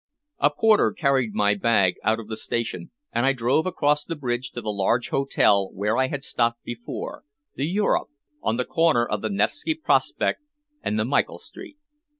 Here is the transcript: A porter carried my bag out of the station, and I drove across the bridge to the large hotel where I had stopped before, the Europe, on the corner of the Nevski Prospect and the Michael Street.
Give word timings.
A 0.39 0.49
porter 0.49 0.93
carried 0.93 1.35
my 1.35 1.53
bag 1.53 1.97
out 2.03 2.19
of 2.19 2.27
the 2.27 2.35
station, 2.35 2.89
and 3.11 3.23
I 3.23 3.33
drove 3.33 3.67
across 3.67 4.03
the 4.03 4.15
bridge 4.15 4.49
to 4.53 4.59
the 4.61 4.71
large 4.73 5.09
hotel 5.09 5.69
where 5.71 5.95
I 5.95 6.07
had 6.07 6.23
stopped 6.23 6.63
before, 6.63 7.23
the 7.53 7.67
Europe, 7.67 8.07
on 8.41 8.57
the 8.57 8.65
corner 8.65 9.05
of 9.05 9.21
the 9.21 9.29
Nevski 9.29 9.75
Prospect 9.75 10.41
and 10.81 10.97
the 10.97 11.05
Michael 11.05 11.37
Street. 11.37 11.77